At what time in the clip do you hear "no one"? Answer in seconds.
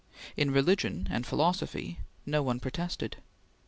2.25-2.59